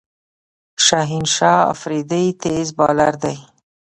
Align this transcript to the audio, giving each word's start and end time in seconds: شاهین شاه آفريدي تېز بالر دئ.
شاهین 0.85 1.25
شاه 1.35 1.59
آفريدي 1.73 2.23
تېز 2.41 2.67
بالر 2.77 3.13
دئ. 3.23 3.37